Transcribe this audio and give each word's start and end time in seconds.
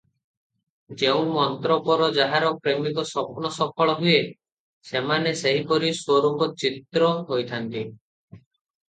ଯେଉଁ 0.99 1.25
ମନ୍ତ୍ରପର 1.33 2.05
ଯାହାର 2.15 2.47
ପ୍ରେମିକ 2.63 3.03
ସ୍ୱପ୍ନ 3.09 3.51
ସଫଳ 3.57 3.95
ହୁଏ, 3.99 4.15
ସେମାନେ 4.93 5.35
ସେହିପରି 5.43 5.91
ସ୍ୱରୂପ 5.99 6.49
ଚିତ୍ର 6.63 7.11
ହୋଇଥାନ୍ତି। 7.29 7.85